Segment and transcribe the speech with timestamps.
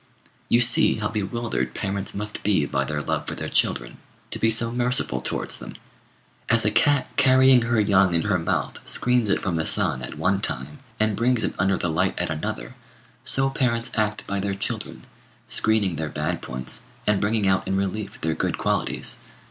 [0.49, 3.99] You see how bewildered parents must be by their love for their children,
[4.31, 5.75] to be so merciful towards them.
[6.49, 10.17] As a cat carrying her young in her mouth screens it from the sun at
[10.17, 12.73] one time and brings it under the light at another,
[13.23, 15.05] so parents act by their children,
[15.47, 19.19] screening their bad points and bringing out in relief their good qualities.